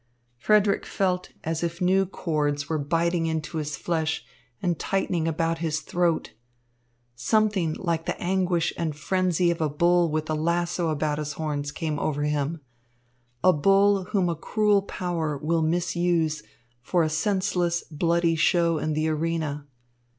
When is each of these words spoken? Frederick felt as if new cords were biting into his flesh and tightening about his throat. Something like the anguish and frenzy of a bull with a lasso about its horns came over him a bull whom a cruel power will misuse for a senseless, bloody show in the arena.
Frederick 0.39 0.83
felt 0.83 1.29
as 1.43 1.61
if 1.63 1.79
new 1.79 2.07
cords 2.07 2.67
were 2.67 2.79
biting 2.79 3.27
into 3.27 3.57
his 3.59 3.77
flesh 3.77 4.25
and 4.59 4.79
tightening 4.79 5.27
about 5.27 5.59
his 5.59 5.81
throat. 5.81 6.33
Something 7.15 7.73
like 7.73 8.07
the 8.07 8.19
anguish 8.19 8.73
and 8.77 8.95
frenzy 8.95 9.51
of 9.51 9.61
a 9.61 9.69
bull 9.69 10.09
with 10.09 10.27
a 10.27 10.33
lasso 10.33 10.89
about 10.89 11.19
its 11.19 11.33
horns 11.33 11.71
came 11.71 11.99
over 11.99 12.23
him 12.23 12.61
a 13.43 13.53
bull 13.53 14.05
whom 14.05 14.27
a 14.27 14.35
cruel 14.35 14.81
power 14.81 15.37
will 15.37 15.61
misuse 15.61 16.41
for 16.81 17.03
a 17.03 17.07
senseless, 17.09 17.83
bloody 17.83 18.35
show 18.35 18.79
in 18.79 18.93
the 18.93 19.07
arena. 19.07 19.67